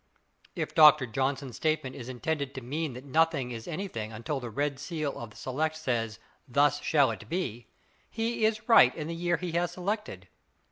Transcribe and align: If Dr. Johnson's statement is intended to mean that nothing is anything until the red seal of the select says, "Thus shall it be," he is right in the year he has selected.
If 0.55 0.73
Dr. 0.73 1.05
Johnson's 1.05 1.57
statement 1.57 1.95
is 1.95 2.09
intended 2.09 2.55
to 2.55 2.61
mean 2.61 2.93
that 2.93 3.03
nothing 3.05 3.51
is 3.51 3.67
anything 3.67 4.11
until 4.11 4.39
the 4.39 4.49
red 4.49 4.79
seal 4.79 5.15
of 5.19 5.29
the 5.29 5.35
select 5.35 5.75
says, 5.75 6.17
"Thus 6.47 6.81
shall 6.81 7.11
it 7.11 7.29
be," 7.29 7.67
he 8.09 8.43
is 8.43 8.67
right 8.67 8.95
in 8.95 9.05
the 9.07 9.13
year 9.13 9.37
he 9.37 9.51
has 9.51 9.73
selected. 9.73 10.27